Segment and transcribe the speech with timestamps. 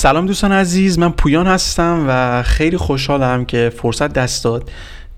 [0.00, 4.70] سلام دوستان عزیز من پویان هستم و خیلی خوشحالم که فرصت دست داد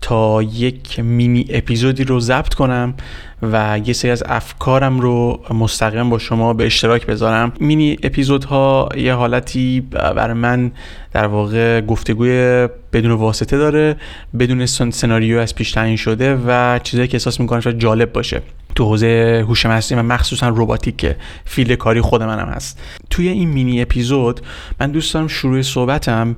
[0.02, 2.94] تا یک مینی اپیزودی رو ضبط کنم
[3.42, 7.52] و یه سری از افکارم رو مستقیم با شما به اشتراک بذارم.
[7.60, 10.70] مینی اپیزودها یه حالتی برای من
[11.12, 13.96] در واقع گفتگوی بدون واسطه داره
[14.38, 18.42] بدون سناریو از پیش تعیین شده و چیزایی که احساس می‌کنم شاید جالب باشه.
[18.74, 22.80] تو حوزه هوش مصنوعی و مخصوصا روباتیک که فیلد کاری خود منم هست.
[23.10, 24.40] توی این مینی اپیزود
[24.80, 26.36] من دوست دارم شروع صحبتم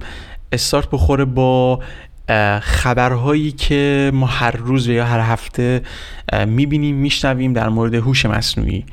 [0.53, 1.81] استارت بخوره با
[2.61, 5.83] خبرهایی که ما هر روز یا هر هفته
[6.47, 8.85] می‌بینیم میشنویم در مورد هوش مصنوعی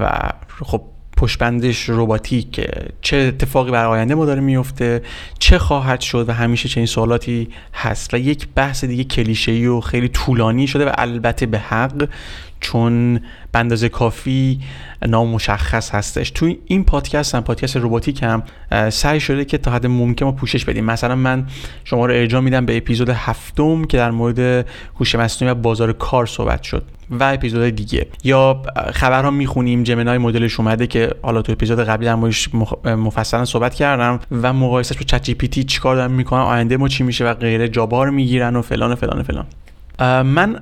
[0.00, 0.10] و
[0.64, 0.82] خب
[1.16, 2.70] پشبندش روباتیک
[3.02, 5.02] چه اتفاقی بر آینده ما داره میفته
[5.38, 8.14] چه خواهد شد و همیشه چنین سوالاتی هست.
[8.14, 12.08] و یک بحث دیگه کلیشه‌ای و خیلی طولانی شده و البته به حق.
[12.60, 13.14] چون
[13.52, 14.60] به اندازه کافی
[15.08, 16.30] نامشخص هستش.
[16.30, 18.42] تو این پادکست هم پادکست روباتیک هم
[18.90, 20.84] سعی شده که تا حد ممکن ما پوشش بدیم.
[20.84, 21.46] مثلا من
[21.84, 24.66] شما رو ارجاع میدم به اپیزود هفتم که در مورد
[25.00, 28.06] هوش مصنوعی و بازار کار صحبت شد و اپیزود دیگه.
[28.24, 33.74] یا خبرها می‌خونیم جمنای مدلش اومده که حالا تو اپیزود قبلی در موردش مفصلا صحبت
[33.74, 37.24] کردم و مقایسش با چت جی پی تی چیکار دارن می‌کنن آینده ما چی میشه
[37.24, 39.46] و غیره جابار می‌گیرن و فلان و فلان و فلان.
[40.22, 40.60] من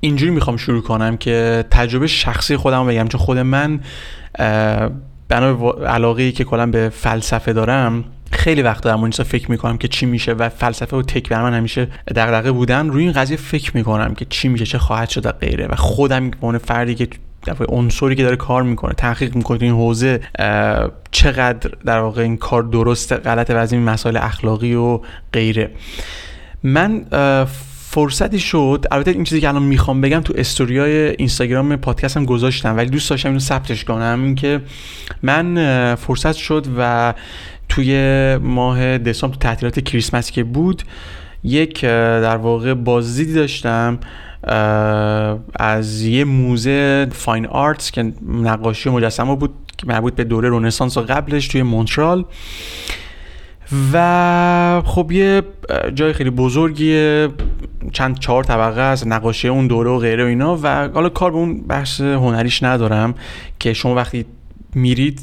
[0.00, 3.80] اینجوری می‌خوام شروع کنم که تجربه شخصی خودم بگم چون خود من
[5.28, 9.88] بنا علاقه ای که کلا به فلسفه دارم خیلی وقت در مورد فکر می‌کنم که
[9.88, 12.88] چی میشه و فلسفه و تک بر من همیشه دغدغه بودن.
[12.88, 15.66] روی این قضیه فکر می‌کنم که چی میشه چه خواهد شد غیره.
[15.66, 17.08] و خودم به فردی که
[17.46, 20.20] در عنصری که داره کار می‌کنه تحقیق می‌کنه این حوزه
[21.10, 25.00] چقدر در واقع این کار درست غلط و از این مسائل اخلاقی و
[25.32, 25.70] غیره.
[26.62, 27.04] من
[27.90, 28.84] فرصتی شد.
[28.90, 33.28] البته این چیزی که الان می‌خوام بگم تو استوریای اینستاگرام پادکستم گذاشتم ولی دوست داشتم
[33.28, 34.20] اینو ثبتش کنم.
[34.24, 34.60] اینکه
[35.22, 37.14] من فرصت شد و
[37.68, 40.82] توی ماه دسامبر تو تعطیلات کریسمس که بود
[41.44, 43.98] یک در واقع بازدیدی داشتم
[45.54, 50.96] از یه موزه فاین آرتس که نقاشی و مجسمه بود که مربوط به دوره رونسانس
[50.96, 52.24] و قبلش توی مونترال.
[53.92, 55.42] و خب یه
[55.94, 57.28] جای خیلی بزرگیه.
[57.90, 61.36] چند چهار طبقه است نقاشی اون دوره و غیره و اینا و حالا کار به
[61.36, 63.14] اون بحث هنریش ندارم
[63.58, 64.24] که شما وقتی
[64.74, 65.20] میرید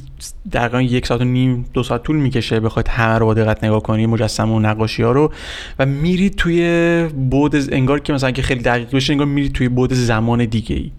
[0.53, 3.83] دقیقا یک ساعت و نیم دو ساعت طول می‌کشه بخواید همه رو با دقت نگاه
[3.83, 5.31] کنید مجسمه و نقاشی ها رو
[5.79, 9.93] و میرید توی بود انگار که مثلا که خیلی دقیق بشه انگار میرید توی بود
[9.93, 10.91] زمان دیگه ای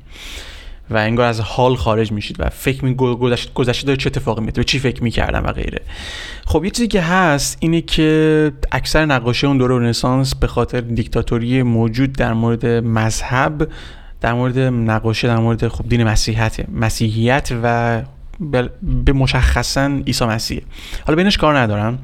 [0.90, 2.94] و انگار از حال خارج میشید و فکر می
[3.54, 5.82] گذشته داره چه اتفاقی میفته چی فکر می‌کردم و غیره.
[6.46, 11.62] خب یه چیزی که هست اینه که اکثر نقاشی اون دوره رنسانس به خاطر دیکتاتوری
[11.62, 13.68] موجود در مورد مذهب
[14.20, 18.02] در مورد نقاشی در مورد خب دین مسیحیت مسیحیت و
[19.04, 20.62] به مشخصا عیسی مسیح.
[21.06, 21.98] حالا بینش کار ندارم.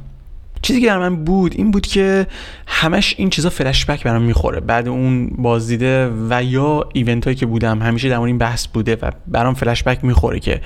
[0.62, 2.26] چیزی که در من بود این بود که
[2.66, 4.60] همش این چیزا فلش بک برام می‌خوره.
[4.60, 9.10] بعد اون بازدیده و یا ایونت هایی که بودم همیشه در این بحث بوده و
[9.26, 10.60] برام فلش بک می‌خوره که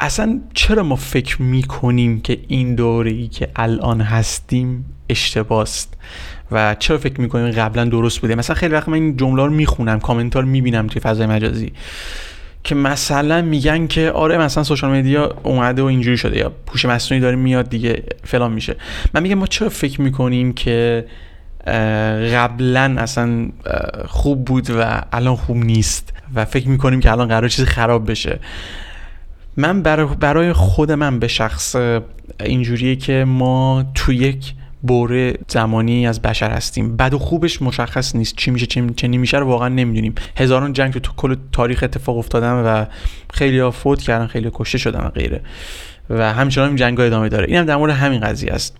[0.00, 5.94] اصلا چرا ما فکر می‌کنیم که این دوره ای که الان هستیم اشتباست
[6.50, 10.00] و چرا فکر می‌کنیم قبلا درست بوده؟ مثلا خیلی وقت من این جمله رو می‌خونم
[10.00, 11.72] کامنتار می‌بینم توی فضای مجازی.
[12.64, 17.20] که مثلا میگن که آره مثلا سوشال مدیا اومده و اینجوری شده یا پوش مصنوعی
[17.20, 18.76] داره میاد دیگه فلان میشه.
[19.14, 21.04] من میگم ما چرا فکر می‌کنیم که
[22.34, 23.48] قبلا اصلا
[24.06, 28.38] خوب بود و الان خوب نیست و فکر می‌کنیم که الان قرار چیزی خراب بشه؟
[29.56, 29.82] من
[30.20, 31.76] برای خود من به شخص
[32.40, 36.96] اینجوریه که ما تو یک بوره زمانی از بشر هستیم.
[36.96, 38.66] بد و خوبش مشخص نیست چی میشه
[38.96, 40.14] چه نمیشه رو واقعا نمی‌دونیم.
[40.36, 42.84] هزاران جنگ تو, کل تاریخ اتفاق افتادن و
[43.30, 45.40] خیلی ها فوت کردن خیلی کشته شدن و غیره.
[46.10, 47.46] و همچنان جنگ ها ادامه داره.
[47.48, 48.76] اینم در مورد همین قضیه است.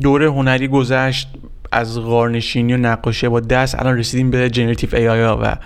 [0.00, 1.28] دوره هنری گذشت
[1.72, 5.56] از غارنشینی و نقاشی با دست الان رسیدیم به جنراتیو ای آی و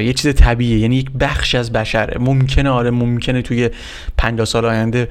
[0.00, 0.78] یه چیز طبیعیه.
[0.78, 2.18] یعنی یک بخش از بشره.
[2.20, 3.70] ممکنه آره ممکنه توی
[4.18, 5.08] 50 سال آینده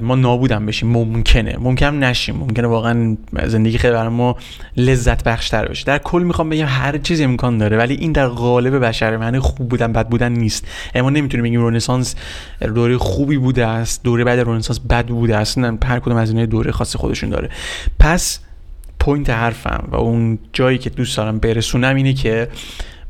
[0.00, 1.56] ما نابودم بشیم ممکنه.
[1.58, 2.36] ممکنه نشیم.
[2.36, 4.36] ممکنه واقعا زندگی خیلی برای ما
[4.76, 5.84] لذت بخشتر بشه.
[5.84, 9.68] در کل می‌خوام بگم هر چیزی امکان داره ولی این در قالب بشر معنی خوب
[9.68, 10.68] بودن بد بودن نیست.
[10.94, 12.14] اما نمی‌تونیم بگیم رنسانس
[12.60, 15.58] دوره خوبی بوده است دوره بعد رنسانس بد بوده است.
[15.58, 17.50] هر کدوم از اینها دوره خاص خودشون داره.
[17.98, 18.40] پس
[19.00, 22.48] point حرفم و اون جایی که دوست دارم برسونم اینه که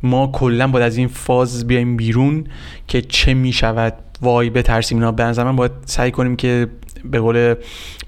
[0.02, 2.44] ما کلا باید از این فاز بیایم بیرون
[2.88, 6.69] که چه می‌شود وای بترسیم اینا به من باید سعی کنیم که
[7.05, 7.55] به قول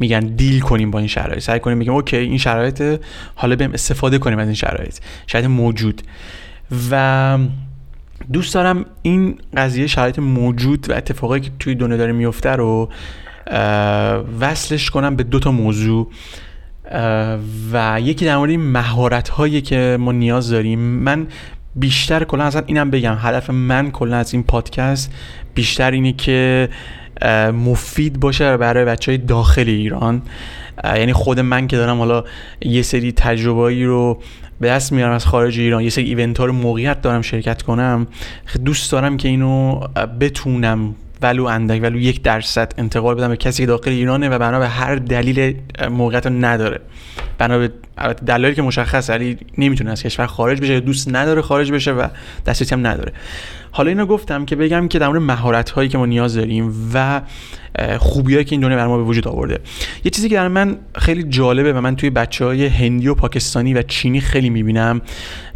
[0.01, 1.39] میگن دیل کنیم با این شرایط.
[1.39, 3.01] سعی کنیم بگیم اوکی این شرایط
[3.35, 4.99] حالا بریم استفاده کنیم از این شرایط.
[5.27, 6.03] شرایط موجود.
[6.91, 7.39] و
[8.33, 12.91] دوست دارم این قضیه شرایط موجود و اتفاقی که توی دنیا داره میفته رو
[14.41, 16.11] وصلش کنم به دو تا موضوع.
[17.73, 20.79] و یکی در مورد مهارت هایی که ما نیاز داریم.
[20.79, 21.27] من
[21.77, 25.13] بیشتر کلا اصلا اینم بگم هدف من کلا از این پادکست
[25.57, 26.69] بیشتر اینه که
[27.53, 30.23] مفید باشه برای بچه های داخل ایران.
[30.85, 32.25] یعنی خود من که دارم حالا
[32.63, 34.23] یه سری تجربهایی رو
[34.61, 38.07] به دست میارم از خارج ایران یه سری ایونت ها رو موقعیت دارم شرکت کنم
[38.65, 39.81] دوست دارم که اینو
[40.21, 44.59] بتونم ولو اندک ولو یک درصد انتقال بدم به کسی که داخل ایرانه و بنا
[44.59, 45.57] به هر دلیل
[45.91, 46.81] موقعیت رو نداره.
[47.39, 47.71] بنا به
[48.27, 52.09] دلایلی که مشخص ولی نمی‌تونه از کشور خارج بشه دوست نداره خارج بشه و
[52.47, 53.13] دسترسی هم نداره.
[53.77, 57.23] حالا اینو گفتم که بگم که در مورد مهارت هایی که ما نیاز داریم و
[57.99, 59.61] خوبیایی که این دنیا بر ما به وجود آورده.
[60.05, 63.75] یه چیزی که در من خیلی جالبه و من توی بچه های هندی و پاکستانی
[63.75, 65.01] و چینی خیلی می‌بینم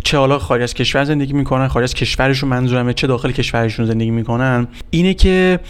[0.02, 4.10] چه حالا خارج از کشور زندگی می‌کنن خارج از کشورشون منظورمه چه داخل کشورشون زندگی
[4.10, 5.60] می‌کنن اینه که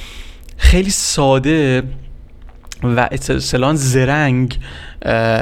[0.56, 1.82] خیلی ساده
[2.82, 4.58] و اصطلاحا زرنگ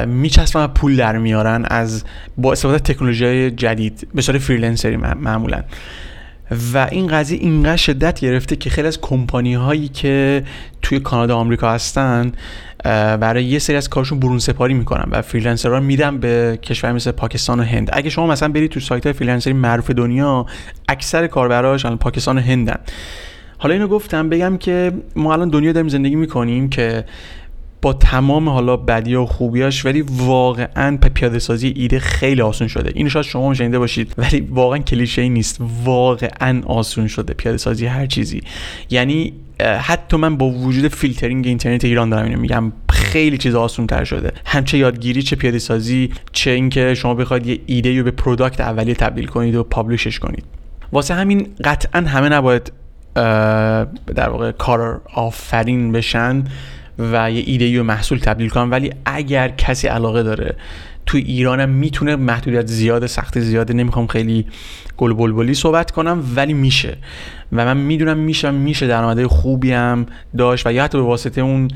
[0.07, 2.05] میچسبن و پول در میارن از
[2.37, 5.63] با استفاده تکنولوژی جدید به صورت freelancer ی معمولا.
[6.75, 10.45] و این قضیه اینقدر شدت گرفته که خیلی از کمپانی هایی که
[10.83, 12.33] توی کانادا آمریکا هستن
[13.21, 17.11] برای یه سری از کارشون برون سپاری می‌کنن و freelancer ها میدن به کشور مثل
[17.11, 17.91] پاکستان و هند.
[17.93, 20.47] اگه شما مثلا برید تو سایت های freelancer ی معروف دنیا
[20.89, 22.79] اکثر کاربراش پاکستان و هندن.
[23.59, 27.05] حالا اینو گفتم بگم که ما الان دنیا داریم زندگی می‌کنیم که
[27.83, 32.93] با تمام حالا بدی و خوبیاش ولی واقعا پیاده سازی ایده خیلی آسون شده.
[32.95, 35.61] اینو شاید شما شنیده باشید ولی واقعا کلیشه ای نیست.
[35.85, 38.43] واقعا آسون شده پیاده سازی هر چیزی.
[38.91, 39.33] یعنی
[39.81, 44.33] حتی من با وجود فیلترینگ اینترنت ایران دارم اینو میگم خیلی چیز آسون تر شده.
[44.47, 48.61] هم چه یادگیری چه پیاده سازی چه اینکه شما بخواید یه ایده رو به product
[48.61, 50.45] اولیه تبدیل کنید و publish ش کنید.
[50.93, 52.73] واسه همین قطعا همه نباید
[54.15, 56.45] در واقع کار آفرین بشن.
[56.99, 58.71] و یه ایده و محصول تبدیل کنم.
[58.71, 60.57] ولی اگر کسی علاقه داره
[61.07, 63.75] تو ایرانم می‌تونه محدودیت زیاد سخت زیاده.
[63.75, 64.47] نمی‌خوام خیلی
[64.97, 66.97] گل بلبلی صحبت کنم ولی میشه.
[67.53, 70.07] و من می‌دونم میشه میشه درآمده خوبی هم
[70.39, 71.69] داشت و یا حتی به واسطه اون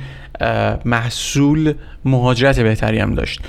[0.84, 1.74] محصول
[2.04, 3.40] مهاجرت بهتری هم داشت.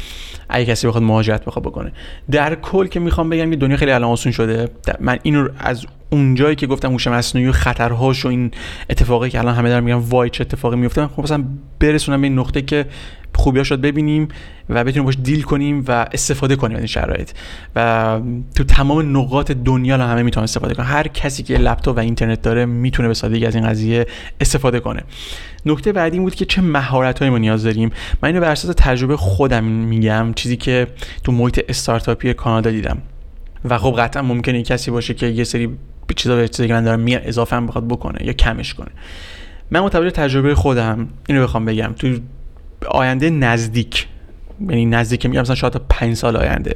[0.49, 1.91] اگه کسی بخواد مهاجرت بخواد بکنه.
[2.31, 4.69] در کل که می‌خوام بگم که دنیا خیلی الان آسون شده.
[4.99, 8.51] من اینو از اونجایی که گفتم هوش مصنوعی و خطرهاش و این
[8.89, 11.43] اتفاقی که الان همه دارن میگن وای چه اتفاقی میفته من خب مثلا
[11.79, 12.85] برسونم به این نقطه که
[13.35, 14.27] خوبی شد ببینیم
[14.69, 17.31] و بتونیم باش دیل کنیم و استفاده کنیم از این شرایط.
[17.75, 18.19] و
[18.55, 20.85] تو تمام نقاط دنیا الان همه می‌تونن استفاده کنن.
[20.85, 24.05] هر کسی که لپتاپ و اینترنت داره می‌تونه به سادگی از این قضیه
[24.41, 25.03] استفاده کنه.
[25.65, 27.91] نکته بعدی بود که چه مهارت ما نیاز داریم.
[28.21, 30.87] من اینو بر اساس تجربه خودم میگم چیزی که
[31.23, 32.97] تو محیط استارتاپی کانادا دیدم.
[33.65, 35.69] و خب قطعا ممکنه کسی باشه که یه سری
[36.15, 38.91] چیزا به چیزی که من دارم اضافه هم بخواد بکنه یا کمش کنه.
[39.71, 41.93] من مطابق تجربه خودم اینو بخوام بگم.
[41.99, 42.07] تو
[42.87, 44.07] آینده نزدیک.
[44.59, 46.75] یعنی نزدیک میگم مثلا شاید تا 5 سال آینده.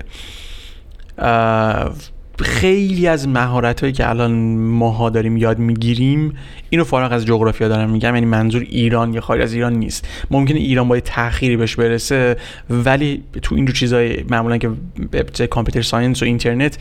[2.43, 6.33] خیلی از مهارت هایی که الان ماها داریم یاد می‌گیریم
[6.69, 10.07] اینو فارغ از جغرافیا دارم میگم یعنی منظور ایران یا خارج از ایران نیست.
[10.31, 12.37] ممکنه ایران با تأخیری بهش برسه
[12.69, 14.69] ولی تو این چیزای معمولا که
[15.11, 16.77] به computer science و اینترنت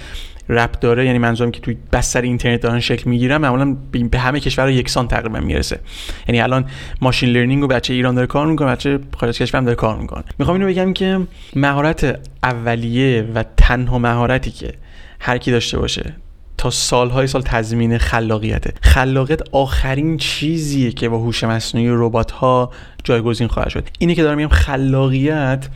[0.48, 3.76] ربط داره یعنی منظورم که توی بستر اینترنت دارن شکل می‌گیرن معمولا
[4.10, 5.80] به همه کشورها یکسان تقریبا می‌رسه.
[6.28, 6.64] یعنی الان
[7.00, 10.24] machine learning و بچه ایران داره کار می‌کنه بچه خارج کشور هم داره کار می‌کنه.
[10.38, 11.20] می‌خوام اینو بگم که
[11.56, 14.72] مهارت اولیه و تنها مهارتی که
[15.20, 16.14] هر کی داشته باشه.
[16.58, 18.74] تا سالهای سال تضمین خلاقیته.
[18.82, 22.70] خلاقیت آخرین چیزیه که با هوش مصنوعی و ربات ها
[23.04, 23.88] جایگزین خواهد شد.
[23.98, 25.68] اینه که دارم میگم خلاقیت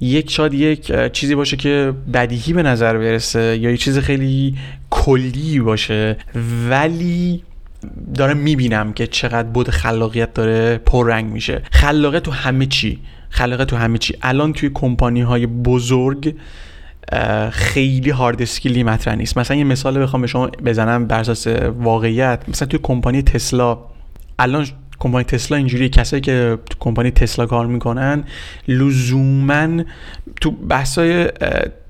[0.00, 4.56] یک شاید یک چیزی باشه که بدیهی به نظر برسه یا یک چیز خیلی
[4.90, 6.16] کلی باشه.
[6.70, 7.42] ولی
[8.14, 11.62] دارم می‌بینم که چقدر بود خلاقیت داره پررنگ میشه.
[11.70, 12.98] خلاقیت تو همه چی.
[13.30, 14.14] خلاقیت تو همه چی.
[14.22, 16.34] الان توی کمپانی های بزرگ
[17.50, 19.38] خیلی هارد اسکیلی مطرح نیست.
[19.38, 21.46] مثلا یه مثال بخوام به شما بزنم بر اساس
[21.78, 22.48] واقعیت.
[22.48, 23.78] مثلا توی کمپانی تسلا
[24.38, 24.66] الان
[24.98, 28.24] کمپانی تسلا اینجوری کسایی که تو کمپانی تسلا کار می‌کنن
[28.68, 29.82] لزوما
[30.40, 31.28] تو بحثای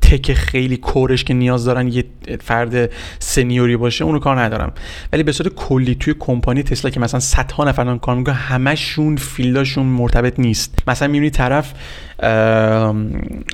[0.07, 2.05] تک خیلی کورش که نیاز دارن یه
[2.41, 4.73] فرد سنیوری باشه اونو کار ندارم.
[5.13, 9.17] ولی به صورت کلی توی کمپانی تسلا که مثلا صدها نفر دارن کار می‌کنن همشون
[9.17, 10.79] فیلداشون مرتبط نیست.
[10.87, 11.75] مثلا می‌بینی طرف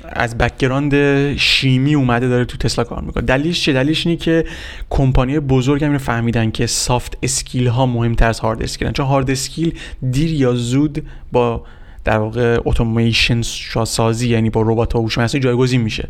[0.05, 0.93] از background
[1.37, 3.23] شیمی اومده داره تو تسلا کار می‌کنه.
[3.23, 4.45] دلیلش چه دلیلش اینه که
[4.89, 9.73] کمپانی بزرگ هم فهمیدن که soft skill ها مهمتر از hard skill چون hard skill
[10.11, 11.63] دیر یا زود با
[12.03, 13.43] در واقع اتوماسیون
[13.85, 16.09] سازی یعنی با ربات ها هوش مصنوعی جایگزین میشه.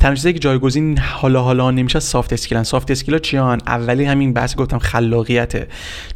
[0.00, 4.32] تنها که جایگزین حالا حالا نمیشه soft skill ن soft skill ا چیان اولی همین
[4.32, 5.66] بحث گفتم خلاقیته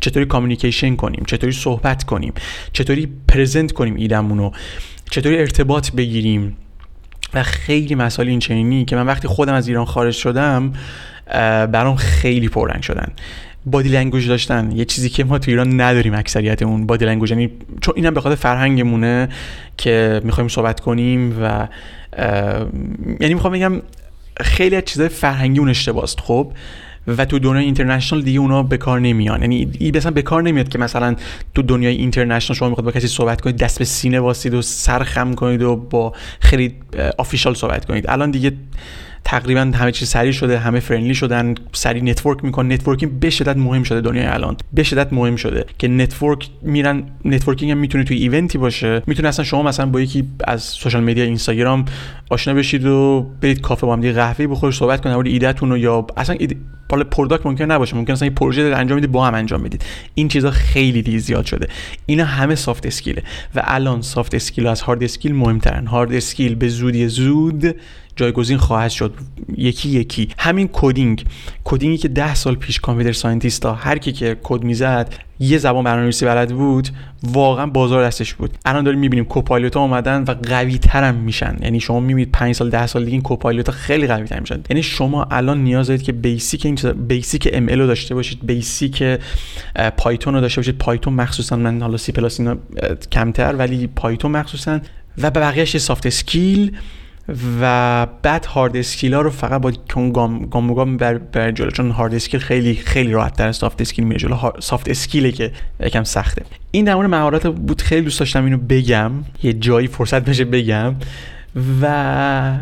[0.01, 2.33] چطوری communication کنیم؟ چطوری صحبت کنیم؟
[2.73, 4.51] چطوری present کنیم ایدمونو
[5.11, 6.57] چطوری ارتباط بگیریم؟
[7.35, 10.73] و خیلی مسائل این چنینی که من وقتی خودم از ایران خارج شدم
[11.67, 13.13] برام خیلی پررنگ شدن.
[13.67, 14.73] body language داشتن.
[14.73, 18.21] یه چیزی که ما تو ایران نداریم اکثریت اون body language یعنی چون اینم به
[18.21, 19.29] خاطر فرهنگمونه
[19.77, 21.69] که می‌خوایم صحبت کنیم و
[23.21, 23.83] یعنی می‌خوام بگم
[24.41, 26.53] خیلی از چیزای فرهنگی اون اشتباست خب
[27.09, 29.41] و تو دنیای international دیگه اونا به کار نمیان.
[29.41, 31.17] یعنی این مثلا به کار نمیاد که مثلا
[31.55, 35.03] تو دنیای international شما می‌خواد با کسی صحبت کنید دست به سینه واسید و سر
[35.03, 36.75] خم کنید و با خیلی
[37.19, 38.11] official صحبت کنید.
[38.11, 38.53] الان دیگه
[39.25, 43.83] تقریبا همه چیز سریع شده همه friendly شدن سریع network میکنن networking به شدت مهم
[43.83, 44.57] شده دنیای الان.
[44.73, 49.03] به شدت مهم شده که network میرن networking هم می‌تونه توی event ی باشه.
[49.07, 51.85] می‌تونه اصلا شما مثلا با یکی از social media اینستاگرام
[52.31, 56.07] آشنا بشید و برید کافه با هم دیگه قهوه بخورید صحبت کنید ایده ایدهتون یا
[56.17, 56.57] اصلا ایده
[56.91, 57.97] حالا product ممکن نباشه.
[57.97, 59.85] ممکن اصلا یه پروژه انجام می‌دید با هم انجام می‌دید.
[60.15, 61.69] این چیزا خیلی دیگه زیاد شده.
[62.07, 63.23] اینا همه soft skill ه
[63.55, 65.87] و الان soft skill از hard skill مهمترن.
[65.87, 67.75] hard skill به زودی زود
[68.17, 69.15] جایگزین خواهد شد.
[69.57, 70.29] یکی یکی.
[70.39, 71.25] همین coding.
[71.65, 75.59] coding ی که ده سال پیش computer scientist ها هر کی که کد می‌زد یه
[75.59, 76.89] زبان برنامه‌نویسی بلد بود
[77.23, 78.51] واقعا بازار دستش بود.
[78.65, 81.57] الان داریم می‌بینیم copilot ها اومدن و قوی ترم میشن.
[81.61, 84.63] یعنی شما می‌بینید 5 سال 10 سال دیگه این copilot ها خیلی قوی تر میشن.
[84.71, 89.03] یعنی شما الان نیاز دارید که basic این basic ام رو داشته باشید basic
[89.97, 90.79] پایتون رو داشته باشید.
[90.79, 92.41] پایتون مخصوصا من حالا C plus
[93.13, 94.81] کمتر ولی پایتون مخصوصا.
[95.19, 96.77] و به بقیه‌اش soft skill
[97.61, 101.91] و بعد hard skill ها رو فقط با گام گام گام بر, بر جلو چون
[101.91, 104.51] hard skill خیلی خیلی راحت تر soft skill میره جلو.
[104.61, 106.43] soft skill ه که یکم سخته.
[106.71, 107.83] این در مورد مهارت بود.
[107.83, 109.13] خیلی دوست داشتم اینو بگم.
[109.43, 110.95] یه جایی فرصت بشه بگم.
[111.83, 112.59] و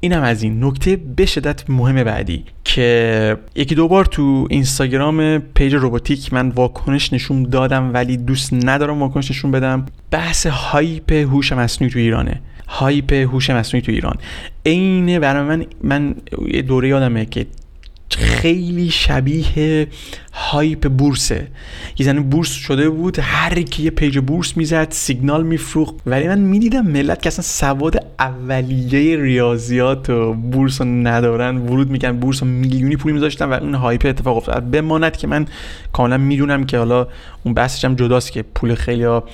[0.00, 5.74] اینم از این نکته به شدت مهم بعدی که یکی دو بار تو اینستاگرام page
[5.74, 9.86] روباتیک من واکنش نشون دادم ولی دوست ندارم واکنش نشون بدم.
[10.10, 12.40] بحث hype هوش مصنوعی تو ایرانه.
[12.68, 14.16] hype هوش مصنوعی تو ایران.
[14.66, 16.14] عین برای من من
[16.48, 17.46] یه دوره یادمه که
[18.10, 19.86] خیلی شبیه
[20.40, 21.46] hype بورسه.
[21.98, 25.94] یه زنی بورس شده بود هر کی یه page بورس می‌زد سیگنال میفروخت.
[26.06, 31.56] ولی من می‌دیدم ملت که اصلا سواد اولیه ریاضیات و بورس رو ندارن.
[31.56, 34.70] ورود می‌کنن بورس رو میلیونی پول میذاشتن و اون hype اتفاق افتاد.
[34.70, 35.46] بماند که من
[35.92, 37.06] کاملا می‌دونم که حالا
[37.44, 39.24] اون بحثش هم جداست که پول خیلی ها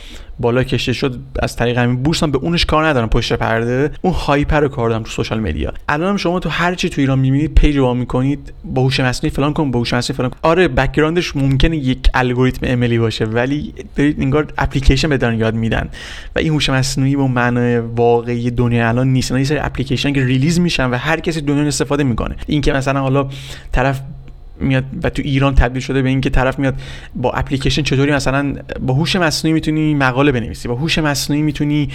[0.40, 1.18] بالا کشیده شد.
[1.38, 3.90] از طریق همین بورس هم به اونش کار ندارم پشت پرده.
[4.02, 5.72] اون hype رو کار دارم تو social media.
[5.88, 9.52] الان شما تو هر چی تو ایران می‌بینید page وا می‌کنید با هوش مصنوعی فلان
[9.52, 10.36] کن با هوش مصنوعی فلان کن.
[10.42, 15.54] آره background ش ممکنه یک الگوریتم ML ی باشه ولی دارید انگار اپلیکیشن به یاد
[15.54, 15.88] میدن.
[16.36, 19.30] و این هوش مصنوعی به معنای واقعی دنیا الان نیست.
[19.30, 22.36] یه سری اپلیکیشن که release میشن و هر کسی دنیا استفاده می‌کنه.
[22.46, 23.28] این که مثلا حالا
[23.72, 24.00] طرف
[24.60, 26.74] میاد و تو ایران تبدیل شده به اینکه طرف میاد
[27.14, 31.88] با اپلیکیشن چطوری مثلا با هوش مصنوعی می‌تونی مقاله بنویسی با هوش مصنوعی می‌تونی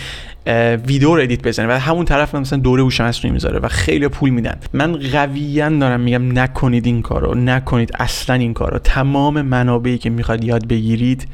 [0.88, 4.30] ویدیو رو edit بزنی و همون طرف مثلا دوره هوش مصنوعی می‌ذاره و خیلی پول
[4.30, 4.56] میدن.
[4.74, 8.80] من قویا دارم میگم نکنید این کارو نکنید اصلا این کارو.
[8.80, 11.28] تمام منابعی که می‌خواد یاد بگیرید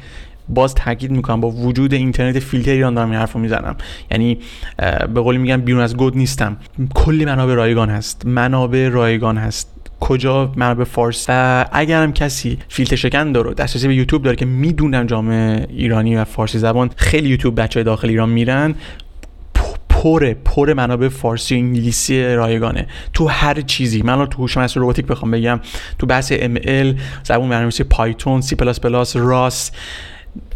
[0.48, 3.76] باز تاکید می‌کنم با وجود اینترنت فیلتر ایران دارم این حرفو می‌زنم.
[4.10, 4.38] یعنی
[5.14, 6.56] به قولی میگم بیرون از گود نیستم.
[6.94, 8.26] کلی منابع رایگان هست.
[8.26, 9.75] منابع رایگان هست.
[10.00, 11.32] کجا منابع فارسی
[11.72, 16.58] اگرم کسی فیلتر شکن داره دسترسی به یوتیوب داره که می‌دونم جامعه ایرانی و فارسی
[16.58, 18.74] زبان خیلی یوتیوب بچه داخل ایران میرن
[19.88, 22.86] پر پر منابع فارسی و انگلیسی رایگانه.
[23.12, 24.02] تو هر چیزی.
[24.02, 25.60] من تو هوش مصنوعی رباتیک بخوام بگم
[25.98, 29.70] تو بحث ML زبان برنامه‌نویسی پایتون سی پلاس پلاس راس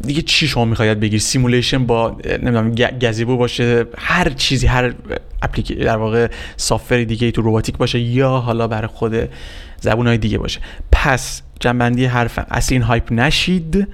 [0.06, 4.94] دیگه چی شما می‌خواید بگیر simulation با نمی‌دونم Gazebo باشه هر چیزی هر
[5.42, 9.14] اپلیک در واقع سافر دیگه تو روباتیک باشه یا حالا برای خود
[9.80, 10.60] زبون های دیگه باشه.
[10.92, 13.88] پس جنبندی حرف اصلی این هایپ نشید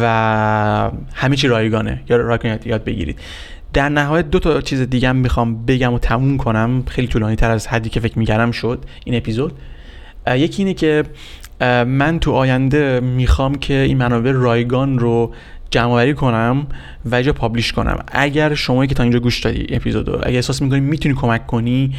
[0.00, 2.02] و همه چی رایگانه.
[2.08, 3.18] یا رایگان یاد بگیرید.
[3.72, 6.82] در نهایت دو تا چیز دیگه هم می‌خوام بگم و تموم کنم.
[6.86, 9.52] خیلی طولانی تر از حدی که فکر می‌کردم شد این اپیزود.
[10.26, 11.04] یکی اینه که
[11.86, 15.32] من تو آینده می‌خوام که این منابع رایگان رو
[15.70, 16.66] جمع کنم
[17.10, 17.98] و جا publish کنم.
[18.12, 21.94] اگر شما که تا اینجا گوش دادی اپیزودو اگر احساس می‌کنی می‌تونی کمک کنی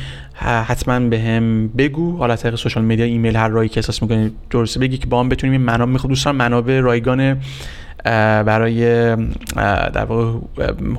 [0.67, 2.17] حتما بهم بگو.
[2.17, 5.29] حالا طریق social media ایمیل هر راهی که احساس می‌کنی درسته بگی که با هم
[5.29, 7.37] بتونیم این منابع می‌خوام دوستان منابع رایگان
[8.45, 9.15] برای
[9.93, 10.39] در واقع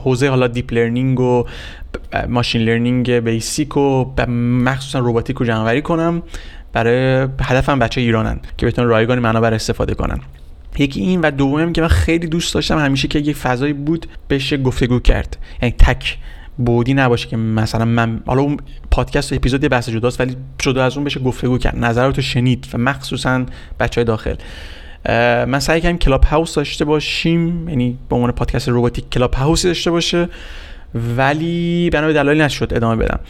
[0.05, 1.45] حوزه حالا deep learning و
[2.29, 4.05] machine learning basic و
[4.65, 6.23] مخصوصا روباتیک رو جمع کنم.
[6.73, 10.21] برای هدفم بچه ایرانن که بتونن رایگان منابع استفاده کنن.
[10.79, 14.57] یکی این و دوم که من خیلی دوست داشتم همیشه که یک فضایی بود بشه
[14.57, 15.37] گفتگو کرد.
[15.63, 16.19] یعنی تک
[16.59, 18.57] بعدی نباشه که مثلا من حالا اون
[18.91, 21.77] پادکست و اپیزود بحث جداست ولی جدا از اون بشه گفتگو کرد.
[21.77, 23.45] نظراتو شنید و مخصوصا
[23.81, 24.35] بچه های داخل
[25.47, 27.69] من سعی کردم کلاب هاوس داشته باشیم.
[27.69, 30.29] یعنی به عنوان پادکست روباتیک کلاب هاوسی داشته باشه.
[31.17, 33.21] ولی بنا به دلایلی نشد ادامه بدم.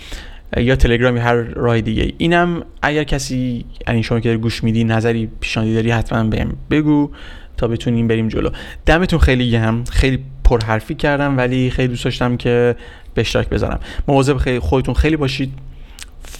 [0.56, 2.12] یا تلگرام یا هر راه دیگه.
[2.18, 7.10] اینم اگر کسی یعنی شما که گوش میدی نظری پیشنهادی داری حتما بهم بگو
[7.56, 8.50] تا بتونیم بریم جلو.
[8.86, 9.84] دمتون خیلی گرم.
[9.84, 12.76] خیلی پرحرفی کردم ولی خیلی دوست داشتم که
[13.14, 13.80] به اشتراک بذارم.
[14.08, 15.52] مواظب خیلی خودتون خیلی باشید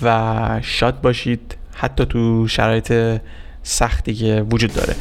[0.02, 1.56] و شاد باشید.
[1.74, 2.92] حتی تو شرایط
[3.62, 4.94] سختی که وجود داره.